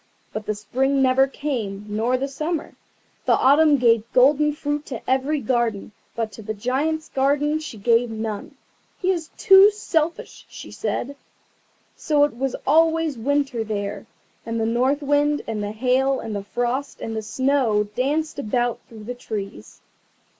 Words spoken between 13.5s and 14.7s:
there, and the